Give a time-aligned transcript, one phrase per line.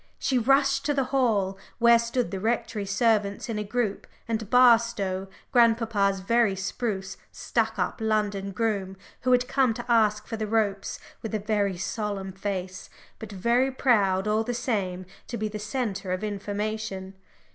[0.17, 5.27] She rushed to the hall, where stood the Rectory servants in a group, and Barstow,
[5.51, 10.97] grandpapa's very spruce, stuck up London groom, who had come to ask for the ropes,
[11.21, 16.11] with a very solemn face, but very proud, all the same, to be the centre
[16.11, 17.13] of information.